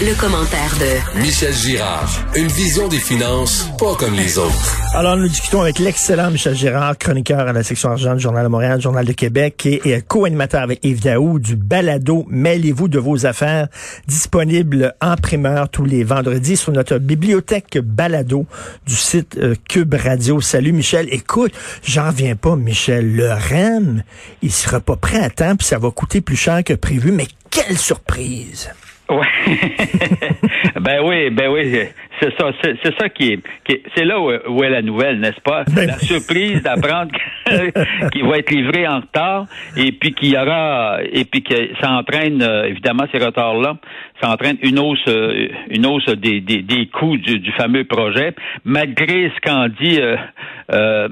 Le, 0.00 0.14
commentaire 0.14 0.72
de 0.78 1.20
Michel 1.20 1.52
Girard. 1.52 2.08
Une 2.36 2.46
vision 2.46 2.88
des 2.88 2.98
finances 2.98 3.68
pas 3.78 3.94
comme 3.96 4.14
les 4.14 4.38
autres. 4.38 4.76
Alors, 4.94 5.16
nous 5.16 5.28
discutons 5.28 5.62
avec 5.62 5.78
l'excellent 5.78 6.30
Michel 6.30 6.54
Girard, 6.54 6.96
chroniqueur 6.98 7.40
à 7.40 7.52
la 7.52 7.62
section 7.62 7.90
argent 7.90 8.14
du 8.14 8.20
Journal 8.20 8.44
de 8.44 8.48
Montréal, 8.48 8.80
Journal 8.80 9.04
de 9.04 9.12
Québec, 9.12 9.66
et, 9.66 10.02
co-animateur 10.02 10.62
avec 10.62 10.84
Yves 10.84 11.02
Daou 11.02 11.38
du 11.38 11.56
balado 11.56 12.26
Mêlez-vous 12.28 12.88
de 12.88 12.98
vos 12.98 13.26
affaires, 13.26 13.68
disponible 14.06 14.94
en 15.00 15.16
primeur 15.16 15.68
tous 15.68 15.84
les 15.84 16.04
vendredis 16.04 16.56
sur 16.56 16.72
notre 16.72 16.98
bibliothèque 16.98 17.78
balado 17.78 18.46
du 18.86 18.94
site 18.94 19.36
euh, 19.38 19.54
Cube 19.68 19.94
Radio. 19.94 20.40
Salut 20.40 20.72
Michel. 20.72 21.08
Écoute, 21.10 21.52
j'en 21.82 22.10
viens 22.10 22.36
pas, 22.36 22.56
Michel. 22.56 23.16
Le 23.16 23.32
REM, 23.32 24.04
il 24.42 24.52
sera 24.52 24.80
pas 24.80 24.96
prêt 24.96 25.18
à 25.18 25.30
temps, 25.30 25.56
puis 25.56 25.66
ça 25.66 25.78
va 25.78 25.90
coûter 25.90 26.20
plus 26.20 26.36
cher 26.36 26.62
que 26.62 26.74
prévu, 26.74 27.10
mais 27.10 27.26
quelle 27.52 27.76
surprise! 27.76 28.72
Ouais. 29.10 29.26
ben 30.80 31.00
oui, 31.04 31.30
ben 31.30 31.50
oui, 31.50 31.70
c'est 32.20 32.32
ça, 32.38 32.50
c'est 32.62 32.98
ça 32.98 33.08
qui 33.10 33.32
est, 33.32 33.42
c'est 33.94 34.04
là 34.04 34.18
où, 34.20 34.62
est 34.62 34.70
la 34.70 34.80
nouvelle, 34.80 35.20
n'est-ce 35.20 35.40
pas? 35.40 35.64
Ben 35.64 35.86
La 35.86 35.98
surprise 35.98 36.62
d'apprendre 36.62 37.10
qu'il 38.12 38.24
va 38.24 38.38
être 38.38 38.50
livré 38.50 38.86
en 38.86 39.00
retard 39.00 39.46
et 39.76 39.92
puis 39.92 40.14
qu'il 40.14 40.30
y 40.30 40.38
aura 40.38 41.00
et 41.04 41.24
puis 41.24 41.42
que 41.42 41.54
ça 41.80 41.90
entraîne 41.92 42.42
euh, 42.42 42.64
évidemment 42.64 43.04
ces 43.12 43.18
retards-là, 43.18 43.76
ça 44.22 44.30
entraîne 44.30 44.56
une 44.62 44.78
hausse, 44.78 44.98
euh, 45.08 45.48
une 45.68 45.84
hausse 45.84 46.06
des, 46.06 46.40
des, 46.40 46.62
des 46.62 46.86
coûts 46.86 47.18
du, 47.18 47.52
fameux 47.52 47.84
projet, 47.84 48.34
malgré 48.64 49.30
ce 49.34 49.40
qu'en 49.40 49.68
dit. 49.68 50.00
Euh, 50.70 51.08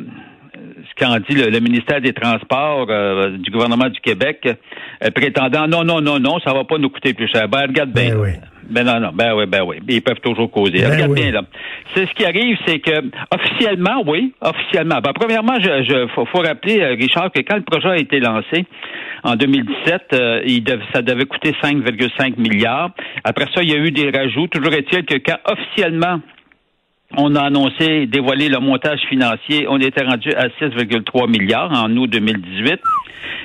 ce 0.89 1.05
qu'en 1.05 1.19
dit 1.19 1.35
le, 1.35 1.61
ministère 1.61 2.01
des 2.01 2.13
Transports 2.13 2.87
euh, 2.91 3.37
du 3.39 3.51
gouvernement 3.51 3.89
du 3.89 4.01
Québec, 4.01 4.47
euh, 4.47 5.11
prétendant 5.11 5.67
non, 5.67 5.85
non, 5.85 6.01
non, 6.01 6.19
non, 6.19 6.39
ça 6.41 6.53
va 6.53 6.65
pas 6.65 6.79
nous 6.79 6.91
coûter 6.91 7.15
plus 7.15 7.29
cher. 7.29 7.49
Ben, 7.49 7.63
regarde 7.69 7.91
bien. 7.91 8.15
Ben, 8.17 8.41
ben 8.71 8.85
non, 8.85 9.01
non, 9.01 9.11
ben 9.13 9.35
oui, 9.35 9.47
ben 9.47 9.63
oui. 9.67 9.79
Ils 9.89 10.03
peuvent 10.03 10.21
toujours 10.21 10.51
causer. 10.51 10.83
Ben 10.83 10.93
regarde 10.93 11.15
bien 11.15 11.33
là. 11.33 11.43
C'est 11.95 12.07
ce 12.07 12.15
qui 12.15 12.25
arrive, 12.25 12.57
c'est 12.67 12.79
que 12.79 13.03
officiellement, 13.35 14.03
oui, 14.07 14.33
officiellement. 14.41 15.01
Ben, 15.03 15.13
premièrement, 15.13 15.59
je, 15.59 15.83
je 15.83 16.07
faut, 16.15 16.39
rappeler, 16.39 16.81
euh, 16.81 16.95
Richard, 16.95 17.33
que 17.33 17.41
quand 17.41 17.57
le 17.57 17.63
projet 17.63 17.89
a 17.89 17.97
été 17.97 18.21
lancé 18.21 18.65
en 19.25 19.37
2017, 19.37 20.17
il 20.47 20.65
ça 20.95 21.03
devait 21.03 21.27
coûter 21.27 21.53
5,5 21.63 22.39
milliards. 22.39 22.91
Après 23.25 23.47
ça, 23.55 23.63
il 23.63 23.71
y 23.71 23.75
a 23.75 23.79
eu 23.79 23.91
des 23.91 24.11
rajouts. 24.11 24.47
Toujours 24.47 24.73
est-il 24.73 25.05
que 25.05 25.17
quand 25.17 25.39
officiellement 25.45 26.21
on 27.17 27.35
a 27.35 27.43
annoncé 27.43 28.07
dévoiler 28.07 28.49
le 28.49 28.59
montage 28.59 29.01
financier. 29.09 29.67
On 29.69 29.79
était 29.79 30.05
rendu 30.05 30.33
à 30.33 30.49
6,3 30.49 31.29
milliards 31.29 31.73
en 31.73 31.91
août 31.97 32.09
2018. 32.09 32.81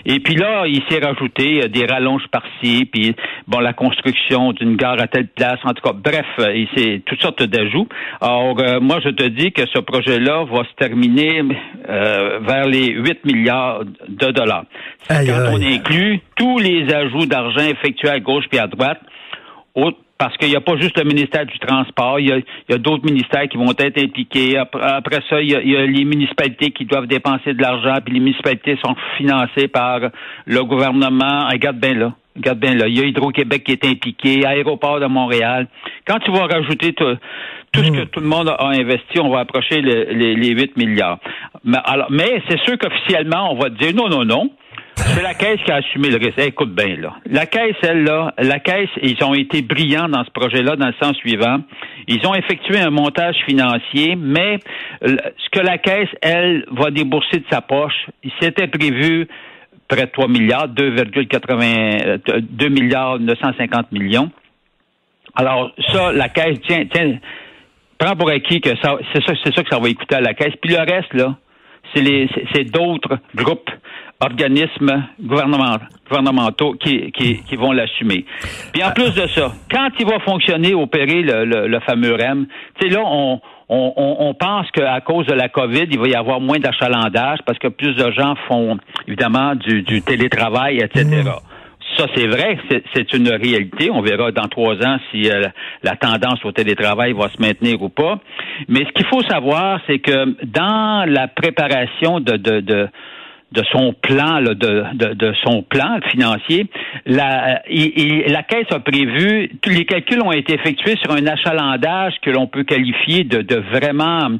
Et 0.08 0.20
puis 0.20 0.36
là, 0.36 0.66
il 0.68 0.82
s'est 0.88 1.04
rajouté 1.04 1.64
euh, 1.64 1.68
des 1.68 1.86
rallonges 1.86 2.28
par-ci, 2.32 2.86
puis 2.86 3.16
bon, 3.48 3.60
la 3.60 3.74
construction 3.74 4.52
d'une 4.52 4.76
gare 4.76 5.02
à 5.02 5.08
telle 5.08 5.28
place. 5.28 5.60
En 5.64 5.74
tout 5.74 5.82
cas, 5.82 5.94
bref, 5.94 6.26
euh, 6.40 6.56
il 6.56 6.68
s'est 6.76 7.02
toutes 7.06 7.22
sortes 7.22 7.42
d'ajouts. 7.42 7.88
Alors, 8.22 8.56
euh, 8.60 8.80
moi, 8.80 9.00
je 9.04 9.10
te 9.10 9.24
dis 9.24 9.52
que 9.52 9.64
ce 9.74 9.80
projet-là 9.80 10.46
va 10.46 10.64
se 10.64 10.76
terminer 10.78 11.42
vers 11.88 12.68
les 12.68 12.90
8 12.90 13.26
milliards 13.26 13.84
de 14.08 14.32
dollars. 14.32 14.66
Quand 15.08 15.24
on 15.52 15.62
inclut 15.62 16.20
tous 16.36 16.60
les 16.60 16.92
ajouts 16.94 17.26
d'argent 17.26 17.66
effectués 17.66 18.10
à 18.10 18.20
gauche 18.20 18.46
et 18.52 18.60
à 18.60 18.68
droite, 18.68 19.00
parce 20.18 20.38
qu'il 20.38 20.50
n'y 20.50 20.56
a 20.56 20.62
pas 20.62 20.78
juste 20.78 20.98
le 20.98 21.04
ministère 21.04 21.46
du 21.46 21.58
Transport, 21.60 22.20
il 22.20 22.28
y 22.70 22.74
a, 22.74 22.78
d'autres 22.78 23.06
ministères 23.06 23.48
qui 23.50 23.58
vont 23.58 23.72
être 23.78 24.02
impliqués. 24.02 24.58
Après, 24.58 25.20
ça, 25.30 25.42
il 25.42 25.50
y, 25.50 25.76
a, 25.76 25.86
les 25.86 26.06
municipalités 26.06 26.72
qui 26.72 26.86
doivent 26.86 27.08
dépenser 27.08 27.54
de 27.54 27.62
l'argent, 27.62 27.96
puis 28.04 28.14
les 28.14 28.20
municipalités 28.22 28.78
sont 28.84 28.96
financées 29.18 29.68
par 29.68 30.00
le 30.46 30.64
gouvernement. 30.64 31.48
Regarde 31.52 31.78
bien 31.78 31.96
là. 31.96 32.14
Regarde 32.36 32.60
bien 32.60 32.76
là. 32.76 32.88
Il 32.88 32.98
y 32.98 33.02
a 33.02 33.06
Hydro-Québec 33.06 33.64
qui 33.64 33.74
est 33.74 33.86
impliqué, 33.86 34.46
Aéroport 34.46 35.00
de 35.00 35.08
Montréal. 35.08 35.68
Quand 36.08 36.20
tu 36.20 36.32
vas 36.32 36.46
rajouter 36.46 36.94
tout, 36.94 37.18
ce 37.74 37.82
que 37.82 38.04
mm. 38.04 38.08
tout 38.08 38.20
le 38.22 38.28
monde 38.28 38.50
a 38.50 38.68
investi, 38.68 39.20
on 39.20 39.30
va 39.30 39.40
approcher 39.40 39.82
les, 39.82 40.36
les 40.36 40.52
8 40.52 40.78
milliards. 40.78 41.20
Mais, 41.66 41.78
alors, 41.84 42.08
mais 42.10 42.42
c'est 42.50 42.60
sûr 42.62 42.78
qu'officiellement, 42.78 43.52
on 43.52 43.56
va 43.56 43.70
dire 43.70 43.94
non, 43.94 44.08
non, 44.08 44.24
non. 44.24 44.50
C'est 44.96 45.22
la 45.22 45.34
caisse 45.34 45.60
qui 45.66 45.72
a 45.72 45.76
assumé 45.76 46.10
le 46.10 46.18
risque. 46.18 46.40
écoute 46.40 46.74
bien, 46.74 46.96
là. 46.98 47.16
La 47.26 47.46
caisse, 47.46 47.76
elle, 47.82 48.04
là, 48.04 48.34
la 48.38 48.60
caisse, 48.60 48.90
ils 49.02 49.22
ont 49.24 49.34
été 49.34 49.62
brillants 49.62 50.10
dans 50.10 50.24
ce 50.24 50.32
projet-là 50.32 50.76
dans 50.76 50.88
le 50.88 50.94
sens 51.02 51.16
suivant. 51.18 51.60
Ils 52.08 52.26
ont 52.26 52.34
effectué 52.34 52.80
un 52.80 52.90
montage 52.90 53.36
financier, 53.46 54.16
mais 54.16 54.60
ce 55.02 55.50
que 55.52 55.60
la 55.60 55.78
caisse, 55.78 56.10
elle, 56.22 56.66
va 56.72 56.92
débourser 56.92 57.40
de 57.40 57.46
sa 57.50 57.62
poche, 57.62 58.08
s'était 58.40 58.68
prévu 58.68 59.28
près 59.88 60.06
de 60.06 60.12
3 60.12 60.28
milliards, 60.28 60.68
2,80, 60.70 62.42
2 62.42 62.70
milliards 62.70 63.20
950 63.20 63.92
millions. 63.92 64.32
Alors, 65.36 65.72
ça, 65.92 66.14
la 66.14 66.30
caisse, 66.30 66.60
tiens, 66.66 66.86
tiens, 66.92 67.18
prends 67.98 68.16
pour 68.16 68.30
acquis 68.30 68.62
que 68.62 68.76
ça, 68.82 68.98
c'est 69.14 69.24
ça, 69.24 69.34
c'est 69.44 69.54
ça 69.54 69.64
que 69.64 69.70
ça 69.70 69.80
va 69.80 69.90
écouter 69.90 70.16
à 70.16 70.22
la 70.22 70.34
caisse. 70.34 70.54
Puis 70.62 70.72
le 70.72 70.80
reste, 70.80 71.14
là, 71.14 71.36
c'est 71.94 72.64
d'autres 72.66 73.20
groupes 73.36 73.70
organismes 74.22 75.04
gouvernementaux 75.22 76.74
qui, 76.74 77.12
qui, 77.12 77.44
qui 77.44 77.56
vont 77.56 77.72
l'assumer. 77.72 78.26
Puis 78.74 78.84
en 78.84 78.92
plus 78.92 79.14
de 79.14 79.28
ça, 79.28 79.52
quand 79.70 79.90
il 80.00 80.06
va 80.06 80.20
fonctionner, 80.20 80.74
opérer 80.74 81.22
le, 81.22 81.68
le, 81.68 81.80
fameux 81.82 82.14
REM, 82.14 82.48
tu 82.80 82.88
sais, 82.88 82.94
là, 82.94 83.02
on, 83.06 83.42
on, 83.68 84.16
on 84.20 84.34
pense 84.34 84.72
qu'à 84.72 85.02
cause 85.02 85.26
de 85.26 85.34
la 85.34 85.50
COVID, 85.50 85.88
il 85.92 86.00
va 86.00 86.08
y 86.08 86.16
avoir 86.16 86.40
moins 86.40 86.60
d'achalandage 86.60 87.40
parce 87.46 87.60
que 87.60 87.68
plus 87.68 87.94
de 87.96 88.12
gens 88.12 88.36
font 88.48 88.78
évidemment 89.08 89.56
du, 89.56 89.82
du 89.82 90.02
télétravail, 90.02 90.78
etc. 90.78 91.24
Ça, 91.98 92.08
c'est 92.16 92.28
vrai, 92.28 92.58
c'est 92.94 93.14
une 93.14 93.30
réalité. 93.30 93.90
On 93.90 94.02
verra 94.02 94.32
dans 94.32 94.48
trois 94.48 94.76
ans 94.86 94.98
si 95.12 95.30
euh, 95.30 95.44
la 95.84 95.96
tendance 95.96 96.44
au 96.44 96.52
télétravail 96.52 97.14
va 97.14 97.30
se 97.30 97.42
maintenir 97.42 97.82
ou 97.82 97.90
pas. 97.90 98.20
Mais 98.68 98.86
ce 98.86 98.92
qu'il 98.92 99.06
faut 99.06 99.22
savoir, 99.22 99.80
c'est 99.88 100.00
que 100.00 100.46
dans 100.46 101.10
la 101.10 101.28
préparation 101.28 102.20
de, 102.20 102.38
de, 102.38 102.60
de 102.60 102.88
de 103.52 103.64
son 103.72 103.94
plan, 103.94 104.42
de, 104.42 104.54
de, 104.54 105.14
de, 105.14 105.34
son 105.44 105.64
plan 105.64 106.00
financier, 106.10 106.68
la, 107.06 107.62
la 107.68 108.44
Caisse 108.44 108.72
a 108.72 108.80
prévu, 108.80 109.50
tous 109.62 109.70
les 109.70 109.86
calculs 109.86 110.22
ont 110.22 110.32
été 110.32 110.54
effectués 110.54 110.98
sur 111.02 111.12
un 111.12 111.26
achalandage 111.26 112.16
que 112.22 112.32
l'on 112.32 112.48
peut 112.48 112.64
qualifier 112.64 113.24
de, 113.24 113.42
de 113.42 113.56
vraiment 113.56 114.32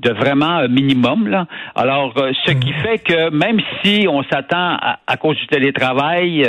de 0.00 0.10
vraiment 0.10 0.68
minimum. 0.68 1.28
Là. 1.28 1.46
Alors, 1.74 2.14
euh, 2.18 2.32
ce 2.44 2.52
qui 2.52 2.72
mhm. 2.72 2.82
fait 2.82 2.98
que 2.98 3.30
même 3.30 3.60
si 3.82 4.06
on 4.08 4.22
s'attend 4.24 4.76
à, 5.06 5.16
cause 5.16 5.36
du 5.36 5.46
télétravail 5.46 6.44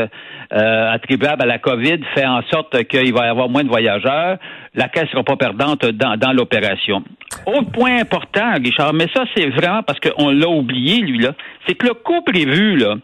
euh, 0.54 0.92
attribuable 0.92 1.44
à 1.44 1.46
la 1.46 1.60
COVID, 1.60 2.00
fait 2.16 2.26
en 2.26 2.42
sorte 2.52 2.84
qu'il 2.86 3.14
va 3.14 3.26
y 3.26 3.30
avoir 3.30 3.50
moins 3.50 3.64
de 3.64 3.70
voyageurs, 3.70 4.38
la 4.74 4.90
caisse 4.90 5.10
sera 5.10 5.24
pas 5.24 5.38
perdante 5.38 5.86
dans, 5.86 6.18
dans 6.18 6.34
l'opération. 6.34 7.04
Autre 7.46 7.72
point 7.72 8.00
important, 8.00 8.54
Richard, 8.54 8.94
mais 8.94 9.08
ça 9.14 9.24
c'est 9.36 9.50
vraiment 9.50 9.84
parce 9.84 10.00
qu'on 10.00 10.30
l'a 10.30 10.48
oublié, 10.48 11.02
lui, 11.02 11.20
là, 11.20 11.34
c'est 11.68 11.76
que 11.76 11.88
le 11.88 11.94
coût 11.94 12.22
prévu, 12.22 12.78
là, 12.78 12.96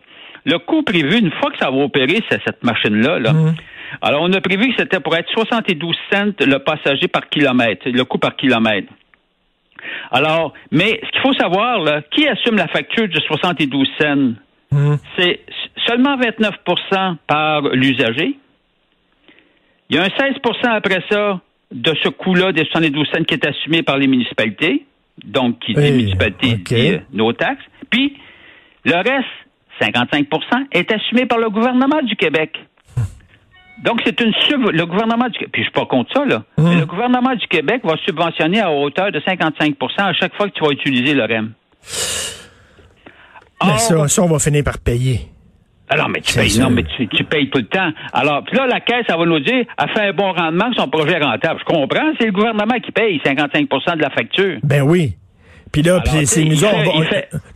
le 0.45 0.57
coût 0.57 0.81
prévu, 0.83 1.19
une 1.19 1.31
fois 1.31 1.51
que 1.51 1.57
ça 1.59 1.69
va 1.69 1.77
opérer, 1.77 2.23
cette 2.29 2.63
machine-là, 2.63 3.19
là, 3.19 3.33
mhm. 3.33 3.55
alors 4.01 4.23
on 4.23 4.33
a 4.33 4.41
prévu 4.41 4.69
que 4.69 4.75
c'était 4.79 4.99
pour 4.99 5.15
être 5.15 5.29
72 5.29 5.95
cents 6.11 6.33
le 6.39 6.57
passager 6.57 7.07
par 7.07 7.29
kilomètre, 7.29 7.87
le 7.87 8.03
coût 8.03 8.17
par 8.17 8.35
kilomètre. 8.35 8.91
Alors, 10.11 10.53
mais 10.71 10.99
ce 11.03 11.11
qu'il 11.11 11.21
faut 11.21 11.33
savoir, 11.33 11.79
là, 11.79 12.01
qui 12.11 12.27
assume 12.27 12.55
la 12.55 12.67
facture 12.67 13.07
de 13.07 13.19
72 13.19 13.87
cents? 13.99 14.33
Mhm. 14.71 14.97
C'est 15.17 15.41
seulement 15.85 16.17
29% 16.17 17.17
par 17.27 17.61
l'usager. 17.61 18.37
Il 19.89 19.97
y 19.97 19.99
a 19.99 20.03
un 20.03 20.07
16% 20.07 20.69
après 20.69 21.03
ça 21.09 21.41
de 21.71 21.93
ce 22.03 22.09
coût-là 22.09 22.51
des 22.51 22.65
72 22.65 23.07
cents 23.07 23.23
qui 23.23 23.33
est 23.33 23.45
assumé 23.45 23.83
par 23.83 23.97
les 23.97 24.07
municipalités, 24.07 24.85
donc 25.23 25.59
qui 25.59 25.73
dit 25.73 25.91
municipalités 25.91 26.55
dit, 26.55 26.91
euh, 26.91 26.99
nos 27.13 27.33
taxes. 27.33 27.63
Puis, 27.89 28.17
le 28.85 28.95
reste, 28.95 29.27
55% 29.81 30.67
est 30.71 30.91
assumé 30.91 31.25
par 31.25 31.39
le 31.39 31.49
gouvernement 31.49 32.01
du 32.03 32.15
Québec. 32.15 32.57
Donc, 33.83 34.01
c'est 34.05 34.19
une 34.21 34.33
sub... 34.47 34.69
Le 34.71 34.85
gouvernement 34.85 35.27
du 35.27 35.39
Québec, 35.39 35.49
puis 35.51 35.63
je 35.63 35.67
suis 35.67 35.73
pas 35.73 35.85
contre 35.85 36.13
ça, 36.13 36.25
là. 36.25 36.43
Hum. 36.57 36.79
le 36.79 36.85
gouvernement 36.85 37.35
du 37.35 37.47
Québec 37.47 37.81
va 37.83 37.95
subventionner 38.05 38.61
à 38.61 38.71
hauteur 38.71 39.11
de 39.11 39.19
55% 39.19 39.75
à 39.97 40.13
chaque 40.13 40.35
fois 40.35 40.47
que 40.49 40.53
tu 40.53 40.63
vas 40.63 40.71
utiliser 40.71 41.13
le 41.15 41.23
REM. 41.23 41.53
Mais 43.65 43.77
ça, 43.77 44.07
ça, 44.07 44.23
on 44.23 44.27
va 44.27 44.39
finir 44.39 44.63
par 44.63 44.77
payer. 44.79 45.21
Alors, 45.91 46.07
mais 46.07 46.21
tu 46.21 46.33
payes, 46.33 46.57
non, 46.57 46.69
mais 46.69 46.83
tu, 46.83 47.23
payes 47.25 47.49
tout 47.49 47.57
le 47.57 47.65
temps. 47.65 47.91
Alors, 48.13 48.45
puis 48.45 48.55
là, 48.55 48.65
la 48.65 48.79
caisse, 48.79 49.05
ça 49.07 49.17
va 49.17 49.25
nous 49.25 49.41
dire, 49.41 49.65
elle 49.77 49.89
fait 49.89 50.07
un 50.07 50.13
bon 50.13 50.31
rendement, 50.31 50.71
son 50.77 50.87
projet 50.87 51.19
est 51.19 51.23
rentable. 51.23 51.59
Je 51.59 51.65
comprends, 51.65 52.13
c'est 52.17 52.27
le 52.27 52.31
gouvernement 52.31 52.79
qui 52.79 52.93
paye 52.93 53.17
55% 53.25 53.97
de 53.97 54.01
la 54.01 54.09
facture. 54.09 54.59
Ben 54.63 54.83
oui. 54.83 55.15
Puis 55.73 55.81
là, 55.81 56.01
c'est 56.23 56.45
nous, 56.45 56.63
autres, 56.63 56.75
on, 56.93 57.03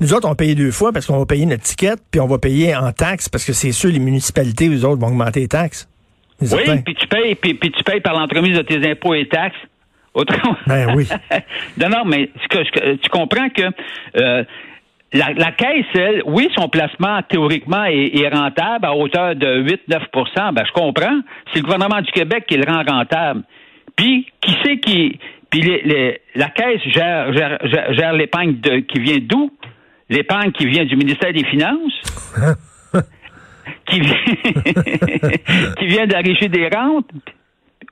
nous 0.02 0.14
autres, 0.14 0.30
on 0.30 0.36
paye 0.36 0.54
deux 0.54 0.72
fois 0.72 0.92
parce 0.92 1.06
qu'on 1.06 1.18
va 1.18 1.26
payer 1.26 1.46
notre 1.46 1.64
ticket, 1.64 1.96
puis 2.12 2.20
on 2.20 2.28
va 2.28 2.38
payer 2.38 2.76
en 2.76 2.92
taxes 2.92 3.30
parce 3.30 3.46
que 3.46 3.54
c'est 3.54 3.72
sûr, 3.72 3.90
les 3.90 4.00
municipalités, 4.00 4.68
eux 4.68 4.86
autres, 4.86 5.00
vont 5.00 5.08
augmenter 5.08 5.40
les 5.42 5.48
taxes. 5.48 5.88
oui, 6.42 6.82
puis 6.84 6.96
tu 6.96 7.08
payes, 7.08 7.36
puis, 7.36 7.58
tu 7.58 7.84
payes 7.86 8.02
par 8.02 8.14
l'entremise 8.14 8.58
de 8.58 8.64
tes 8.64 8.86
impôts 8.90 9.14
et 9.14 9.30
taxes. 9.30 9.56
Autrement. 10.14 10.56
Ben 10.66 10.94
oui. 10.96 11.08
non, 11.78 11.90
non, 11.90 12.06
mais 12.06 12.30
ce 12.42 12.48
que, 12.48 12.96
tu 12.96 13.10
comprends 13.10 13.50
que 13.50 13.64
euh, 14.18 14.44
la, 15.16 15.34
la, 15.34 15.52
caisse, 15.52 15.86
elle, 15.94 16.22
oui, 16.26 16.50
son 16.56 16.68
placement 16.68 17.22
théoriquement 17.24 17.86
est, 17.86 18.28
rentable 18.28 18.86
à 18.86 18.94
hauteur 18.94 19.36
de 19.36 19.64
8-9% 19.64 20.54
ben 20.54 20.64
je 20.66 20.72
comprends. 20.74 21.20
C'est 21.52 21.60
le 21.60 21.64
gouvernement 21.64 22.02
du 22.02 22.12
Québec 22.12 22.46
qui 22.48 22.58
le 22.58 22.66
rend 22.66 22.84
rentable. 22.84 23.44
Puis, 23.96 24.28
qui 24.42 24.52
sait 24.64 24.78
qui. 24.78 25.20
Puis 25.50 25.62
les, 25.62 26.22
la 26.36 26.50
caisse 26.50 26.82
gère, 26.86 27.32
gère, 27.34 27.58
gère, 27.94 28.14
l'épargne 28.14 28.60
qui 28.60 29.00
vient 29.00 29.20
d'où? 29.22 29.52
L'épargne 30.10 30.52
qui 30.52 30.66
vient 30.66 30.86
du 30.86 30.98
ministère 30.98 31.32
des 31.32 31.46
Finances? 31.46 32.02
qui 33.88 34.00
vient, 34.02 34.16
qui 35.78 35.86
vient 35.88 36.08
de 36.08 36.14
la 36.14 36.20
régie 36.20 36.50
des 36.50 36.68
rentes? 36.68 37.10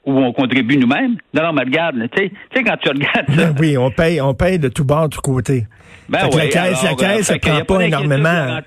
Où 0.05 0.11
on 0.11 0.33
contribue 0.33 0.77
nous-mêmes. 0.77 1.17
Non, 1.33 1.44
non, 1.44 1.53
mais 1.53 1.63
regarde, 1.63 1.95
tu 2.15 2.31
sais, 2.53 2.63
quand 2.63 2.77
tu 2.77 2.89
regardes 2.89 3.29
ça. 3.29 3.51
Ben 3.51 3.55
oui, 3.59 3.77
on 3.77 3.89
paye, 3.89 4.19
on 4.21 4.33
paye 4.33 4.59
de 4.59 4.69
tout 4.69 4.83
bord, 4.83 5.09
de 5.09 5.15
tout 5.15 5.21
côté. 5.21 5.65
Ben 6.09 6.27
oui, 6.31 6.38
la 6.38 6.47
caisse, 6.47 6.83
la 6.83 6.95
caisse, 6.95 7.29
elle 7.29 7.39
prend 7.39 7.63
pas, 7.63 7.85
énormément. 7.85 8.59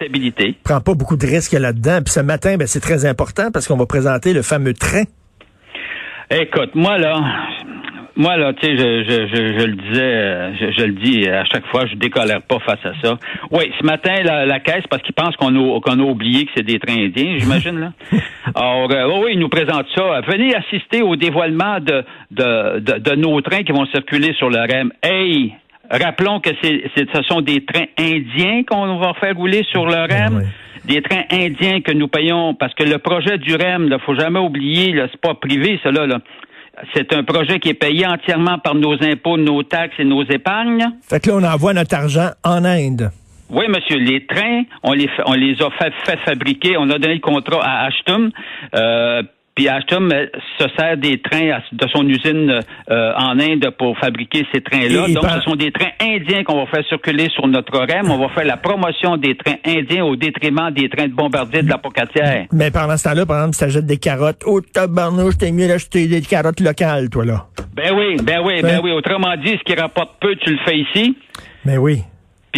prend 0.64 0.80
pas 0.80 0.94
beaucoup 0.94 1.16
de 1.16 1.26
risques 1.26 1.52
là-dedans. 1.52 2.00
Puis 2.04 2.14
ce 2.14 2.20
matin, 2.20 2.56
ben, 2.56 2.66
c'est 2.66 2.80
très 2.80 3.04
important 3.04 3.50
parce 3.52 3.68
qu'on 3.68 3.76
va 3.76 3.86
présenter 3.86 4.32
le 4.32 4.42
fameux 4.42 4.72
train. 4.72 5.04
Écoute, 6.30 6.74
moi 6.74 6.98
là, 6.98 7.20
moi, 8.16 8.36
là, 8.38 8.54
tu 8.54 8.66
sais, 8.66 8.76
je, 8.76 9.04
je, 9.04 9.58
je, 9.60 9.66
le 9.66 9.74
disais, 9.74 10.02
euh, 10.02 10.52
je, 10.58 10.84
le 10.84 10.92
dis 10.92 11.28
à 11.28 11.44
chaque 11.44 11.66
fois, 11.66 11.84
je 11.86 11.96
décolère 11.96 12.40
pas 12.42 12.58
face 12.60 12.84
à 12.84 12.92
ça. 13.02 13.18
Oui, 13.50 13.70
ce 13.78 13.84
matin, 13.84 14.14
la, 14.22 14.60
caisse, 14.60 14.84
parce 14.88 15.02
qu'ils 15.02 15.14
pensent 15.14 15.36
qu'on 15.36 15.54
a, 15.54 15.80
qu'on 15.80 16.00
a 16.00 16.02
oublié 16.02 16.46
que 16.46 16.52
c'est 16.56 16.62
des 16.62 16.78
trains 16.78 16.96
indiens, 16.96 17.36
j'imagine, 17.38 17.78
là. 17.78 17.92
Alors, 18.54 18.90
euh, 18.90 19.22
oui, 19.22 19.32
ils 19.34 19.38
nous 19.38 19.50
présentent 19.50 19.88
ça. 19.94 20.22
Venez 20.26 20.54
assister 20.54 21.02
au 21.02 21.16
dévoilement 21.16 21.78
de, 21.80 22.04
de, 22.30 22.98
de, 22.98 23.14
nos 23.16 23.40
trains 23.42 23.64
qui 23.64 23.72
vont 23.72 23.86
circuler 23.86 24.32
sur 24.34 24.48
le 24.48 24.60
REM. 24.60 24.92
Hey! 25.02 25.52
Rappelons 25.90 26.40
que 26.40 26.50
c'est, 26.62 26.84
ce 26.96 27.22
sont 27.28 27.42
des 27.42 27.64
trains 27.64 27.86
indiens 27.98 28.64
qu'on 28.64 28.96
va 28.96 29.12
faire 29.20 29.36
rouler 29.36 29.62
sur 29.70 29.86
le 29.86 29.94
REM. 29.94 30.42
Des 30.86 31.02
trains 31.02 31.24
indiens 31.30 31.80
que 31.80 31.92
nous 31.92 32.08
payons 32.08 32.54
parce 32.54 32.72
que 32.74 32.84
le 32.84 32.98
projet 32.98 33.38
du 33.38 33.54
REM, 33.54 33.88
il 33.90 33.98
faut 34.04 34.14
jamais 34.14 34.38
oublier, 34.38 34.92
là, 34.92 35.06
c'est 35.10 35.20
pas 35.20 35.34
privé, 35.34 35.78
cela, 35.82 36.06
là 36.06 36.18
c'est 36.94 37.12
un 37.12 37.24
projet 37.24 37.58
qui 37.58 37.70
est 37.70 37.74
payé 37.74 38.06
entièrement 38.06 38.58
par 38.58 38.74
nos 38.74 38.94
impôts, 39.02 39.36
nos 39.36 39.62
taxes 39.62 39.96
et 39.98 40.04
nos 40.04 40.24
épargnes. 40.24 40.84
Fait 41.02 41.20
que 41.20 41.30
là, 41.30 41.36
on 41.36 41.44
envoie 41.44 41.72
notre 41.72 41.94
argent 41.94 42.30
en 42.44 42.64
Inde. 42.64 43.10
Oui, 43.48 43.64
monsieur. 43.68 43.98
Les 43.98 44.26
trains, 44.26 44.64
on 44.82 44.92
les, 44.92 45.08
on 45.26 45.34
les 45.34 45.56
a 45.62 45.70
fait, 45.70 46.18
fabriquer. 46.24 46.76
On 46.76 46.90
a 46.90 46.98
donné 46.98 47.14
le 47.14 47.20
contrat 47.20 47.60
à 47.62 47.86
Ashton. 47.86 48.30
Euh, 48.74 49.22
puis 49.56 49.68
Alstom 49.68 50.12
euh, 50.12 50.26
se 50.60 50.66
sert 50.78 50.98
des 50.98 51.18
trains 51.20 51.58
de 51.72 51.88
son 51.88 52.06
usine 52.06 52.60
euh, 52.90 53.12
en 53.16 53.40
Inde 53.40 53.70
pour 53.78 53.98
fabriquer 53.98 54.46
ces 54.52 54.60
trains-là. 54.60 55.08
Donc, 55.08 55.24
ce 55.24 55.40
sont 55.40 55.56
des 55.56 55.72
trains 55.72 55.92
indiens 55.98 56.44
qu'on 56.44 56.56
va 56.62 56.66
faire 56.66 56.86
circuler 56.86 57.30
sur 57.30 57.48
notre 57.48 57.72
REM. 57.72 58.10
On 58.10 58.18
va 58.18 58.28
faire 58.34 58.44
la 58.44 58.58
promotion 58.58 59.16
des 59.16 59.34
trains 59.34 59.56
indiens 59.64 60.04
au 60.04 60.14
détriment 60.14 60.70
des 60.70 60.90
trains 60.90 61.08
de 61.08 61.14
bombardier 61.14 61.62
de 61.62 61.70
la 61.70 61.78
Pocatière. 61.78 62.44
Mais 62.52 62.70
pendant 62.70 62.98
ce 62.98 63.04
temps-là, 63.04 63.24
par 63.24 63.38
exemple, 63.38 63.54
si 63.54 63.60
t'achètes 63.60 63.86
des 63.86 63.96
carottes, 63.96 64.42
oh 64.44 64.60
tabarnouche, 64.60 65.38
t'es 65.38 65.52
mieux 65.52 65.68
d'acheter 65.68 66.06
des 66.06 66.20
carottes 66.20 66.60
locales, 66.60 67.08
toi, 67.08 67.24
là. 67.24 67.46
Ben 67.74 67.94
oui, 67.96 68.16
ben 68.22 68.40
oui, 68.44 68.60
ben, 68.60 68.76
ben 68.76 68.80
oui. 68.84 68.92
Autrement 68.92 69.36
dit, 69.42 69.56
ce 69.58 69.64
qui 69.64 69.74
rapporte 69.74 70.20
peu, 70.20 70.36
tu 70.36 70.50
le 70.50 70.58
fais 70.66 70.76
ici. 70.76 71.16
Ben 71.64 71.78
oui 71.78 72.02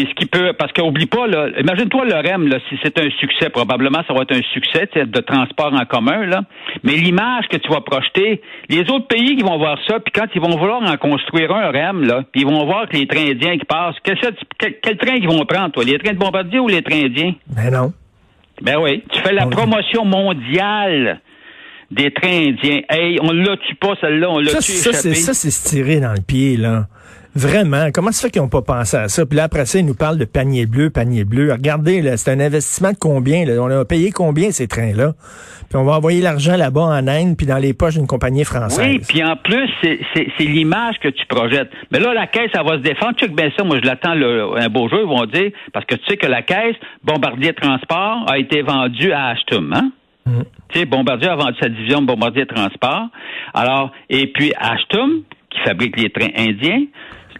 ce 0.07 0.15
qui 0.15 0.27
peut, 0.27 0.53
parce 0.53 0.73
qu'oublie 0.73 1.07
pas, 1.07 1.27
là, 1.27 1.49
imagine-toi 1.59 2.05
le 2.05 2.15
REM, 2.15 2.49
là, 2.49 2.59
si 2.69 2.79
c'est 2.83 2.99
un 2.99 3.11
succès, 3.19 3.49
probablement 3.51 4.03
ça 4.07 4.15
va 4.15 4.23
être 4.23 4.35
un 4.35 4.43
succès 4.53 4.89
de 4.95 5.21
transport 5.21 5.73
en 5.73 5.85
commun, 5.85 6.27
là. 6.27 6.43
Mais 6.83 6.93
l'image 6.93 7.47
que 7.49 7.57
tu 7.57 7.69
vas 7.69 7.81
projeter, 7.81 8.41
les 8.69 8.91
autres 8.91 9.07
pays 9.07 9.37
qui 9.37 9.43
vont 9.43 9.59
voir 9.59 9.79
ça, 9.87 10.01
puis 10.01 10.13
quand 10.15 10.27
ils 10.35 10.41
vont 10.41 10.57
vouloir 10.57 10.83
en 10.83 10.97
construire 10.97 11.53
un 11.53 11.71
REM, 11.71 12.05
là, 12.05 12.23
puis 12.33 12.43
ils 12.43 12.47
vont 12.47 12.65
voir 12.65 12.89
que 12.89 12.97
les 12.97 13.07
trains 13.07 13.31
indiens 13.31 13.57
qui 13.59 13.65
passent, 13.65 13.97
quel, 14.03 14.17
quel, 14.83 14.97
train 14.97 15.15
ils 15.15 15.29
vont 15.29 15.45
prendre, 15.45 15.73
toi, 15.73 15.85
les 15.85 15.99
trains 15.99 16.13
de 16.13 16.19
bombardier 16.19 16.59
ou 16.59 16.69
les 16.69 16.83
trains 16.83 17.05
indiens? 17.05 17.35
Ben 17.47 17.71
non. 17.71 17.93
Ben 18.61 18.77
oui, 18.81 19.05
tu 19.11 19.21
fais 19.21 19.33
la 19.33 19.47
promotion 19.47 20.05
mondiale 20.05 21.21
des 21.91 22.13
trains 22.13 22.49
indiens. 22.49 22.81
Hey, 22.91 23.19
on 23.23 23.33
l'a 23.33 23.57
tue 23.57 23.75
pas 23.77 23.95
celle-là, 24.01 24.31
on 24.31 24.39
l'a 24.39 24.51
ça, 24.51 24.61
ça 24.61 24.93
c'est 24.93 25.51
se 25.51 25.69
tirer 25.69 26.01
dans 26.01 26.13
le 26.13 26.21
pied, 26.21 26.57
là. 26.57 26.87
Vraiment, 27.35 27.91
comment 27.93 28.11
ça 28.11 28.27
fait 28.27 28.33
qu'ils 28.33 28.43
n'ont 28.43 28.49
pas 28.49 28.63
pensé 28.63 28.97
à 28.97 29.09
ça? 29.09 29.25
Puis 29.25 29.37
là, 29.37 29.45
après 29.45 29.67
ça, 29.67 29.79
ils 29.79 29.87
nous 29.87 29.95
parlent 29.95 30.19
de 30.19 30.25
panier 30.25 30.67
bleu, 30.67 30.91
panier 30.91 31.25
bleu. 31.25 31.53
Regardez, 31.53 32.03
là, 32.03 32.17
c'est 32.17 32.33
un 32.33 32.41
investissement 32.41 32.93
de 32.93 32.97
combien? 32.99 33.45
Là? 33.45 33.63
On 33.63 33.71
a 33.71 33.85
payé 33.85 34.11
combien 34.11 34.51
ces 34.51 34.67
trains-là? 34.67 35.13
Puis 35.69 35.77
on 35.77 35.85
va 35.85 35.93
envoyer 35.99 36.23
l'argent 36.23 36.57
là-bas 36.57 36.81
en 36.81 37.07
Inde, 37.07 37.37
puis 37.37 37.47
dans 37.47 37.59
les 37.59 37.75
poches 37.75 37.95
d'une 37.95 38.07
compagnie 38.07 38.45
française. 38.45 38.81
Oui, 38.81 39.01
puis 39.07 39.23
en 39.23 39.37
plus, 39.37 39.69
c'est 39.83 40.29
l'image 40.41 40.97
que 41.01 41.09
tu 41.09 41.27
projettes. 41.27 41.71
Mais 41.93 42.01
là, 42.01 42.15
la 42.15 42.27
caisse, 42.27 42.51
ça 42.55 42.63
va 42.63 42.79
se 42.79 42.83
défendre. 42.83 43.15
Tu 43.17 43.27
sais 43.27 43.31
que 43.31 43.37
bien 43.37 43.51
ça, 43.57 43.65
moi, 43.65 43.79
je 43.81 43.87
l'attends 43.87 44.13
un 44.13 44.69
beau 44.71 44.89
jour, 44.89 45.01
ils 45.03 45.09
vont 45.09 45.27
dire, 45.27 45.51
parce 45.75 45.85
que 45.85 45.97
tu 45.97 46.05
sais 46.09 46.17
que 46.17 46.27
la 46.27 46.41
caisse, 46.43 46.77
Bombardier 47.05 47.53
Transport, 47.53 48.25
a 48.31 48.39
été 48.39 48.63
vendue 48.63 49.13
à 49.13 49.29
Ashtum, 49.29 49.73
hein? 49.75 49.93
Mm. 50.25 50.43
Tu 50.71 50.79
sais, 50.79 50.85
Bombardier 50.87 51.29
a 51.29 51.37
vendu 51.37 51.57
sa 51.61 51.69
division 51.69 52.01
Bombardier 52.03 52.47
Transport. 52.47 53.09
Alors, 53.53 53.93
et 54.09 54.27
puis 54.33 54.53
Ashtum, 54.59 55.23
qui 55.51 55.61
fabrique 55.61 55.99
les 56.01 56.11
trains 56.11 56.33
indiens, 56.37 56.85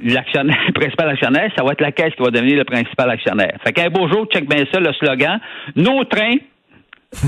l'actionnaire, 0.03 0.59
le 0.67 0.73
principal 0.81 1.09
actionnaire, 1.11 1.51
ça 1.57 1.65
va 1.65 1.73
être 1.73 1.81
la 1.81 1.93
caisse 1.93 2.15
qui 2.15 2.23
va 2.23 2.31
devenir 2.31 2.57
le 2.59 2.65
principal 2.65 3.11
actionnaire. 3.11 3.57
Fait 3.65 3.73
qu'un 3.73 3.91
beau 3.91 4.09
jour, 4.09 4.27
check 4.27 4.49
bien 4.49 4.65
ça, 4.73 4.81
le 4.81 4.93
slogan, 4.95 5.39
nos 5.77 6.05
trains 6.05 6.37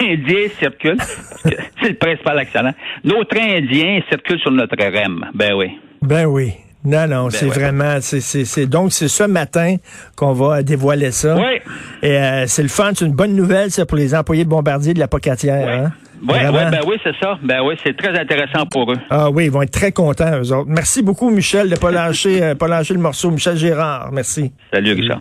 indiens 0.00 0.48
circulent, 0.58 1.00
c'est 1.80 1.88
le 1.88 1.96
principal 1.96 2.38
actionnaire, 2.38 2.74
nos 3.04 3.24
trains 3.24 3.56
indiens 3.56 4.00
circulent 4.08 4.40
sur 4.40 4.50
notre 4.50 4.76
REM. 4.76 5.26
Ben 5.34 5.54
oui. 5.54 5.78
Ben 6.02 6.26
oui. 6.26 6.52
Non, 6.84 7.08
non, 7.08 7.24
ben 7.24 7.30
c'est 7.30 7.46
vraiment, 7.46 7.98
c'est, 8.00 8.66
donc 8.66 8.92
c'est 8.92 9.08
ce 9.08 9.24
matin 9.24 9.76
qu'on 10.14 10.32
va 10.32 10.62
dévoiler 10.62 11.10
ça. 11.10 11.36
Oui. 11.36 11.60
Et 12.00 12.16
euh, 12.16 12.44
c'est 12.46 12.62
le 12.62 12.68
fun, 12.68 12.92
c'est 12.94 13.04
une 13.04 13.12
bonne 13.12 13.34
nouvelle, 13.34 13.72
ça, 13.72 13.84
pour 13.86 13.96
les 13.96 14.14
employés 14.14 14.44
de 14.44 14.48
Bombardier 14.48 14.94
de 14.94 15.00
la 15.00 15.08
Pocatière. 15.08 15.68
Hein? 15.68 15.92
Oui, 16.28 16.34
ouais, 16.34 16.70
ben 16.70 16.80
oui, 16.86 16.96
c'est 17.04 17.14
ça. 17.22 17.38
Ben 17.42 17.60
oui, 17.64 17.74
c'est 17.84 17.96
très 17.96 18.18
intéressant 18.18 18.66
pour 18.66 18.92
eux. 18.92 18.98
Ah 19.10 19.30
oui, 19.30 19.46
ils 19.46 19.50
vont 19.50 19.62
être 19.62 19.70
très 19.70 19.92
contents, 19.92 20.40
eux 20.40 20.52
autres. 20.52 20.68
Merci 20.68 21.02
beaucoup, 21.02 21.30
Michel, 21.30 21.68
de 21.68 21.74
ne 21.74 21.78
pas 21.78 21.90
lâcher, 21.92 22.42
euh, 22.42 22.54
pas 22.54 22.68
lâcher 22.68 22.94
le 22.94 23.00
morceau. 23.00 23.30
Michel 23.30 23.56
Gérard, 23.56 24.10
merci. 24.12 24.52
Salut, 24.72 24.92
Richard. 24.92 25.20